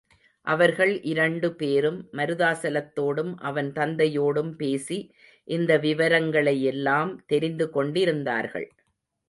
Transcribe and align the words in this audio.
அவர்கள் 0.47 0.93
இரண்டு 1.01 1.47
பேரும் 1.55 1.99
மருதாசலத்தோடும் 2.11 3.33
அவன் 3.41 3.69
தந்தையோடும் 3.71 4.51
பேசி, 4.55 4.99
இந்த 5.47 5.77
விவரங்களையெல்லாம் 5.77 7.13
தெரிந்துகொண்டிருந்தார்கள். 7.33 8.69